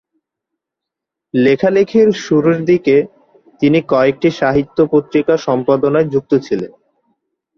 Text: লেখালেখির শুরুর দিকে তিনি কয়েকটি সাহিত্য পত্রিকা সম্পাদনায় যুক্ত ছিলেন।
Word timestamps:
লেখালেখির 1.33 2.09
শুরুর 2.23 2.57
দিকে 2.65 2.95
তিনি 3.61 3.79
কয়েকটি 3.91 4.29
সাহিত্য 4.39 4.77
পত্রিকা 4.93 5.33
সম্পাদনায় 5.47 6.07
যুক্ত 6.13 6.31
ছিলেন। 6.45 6.71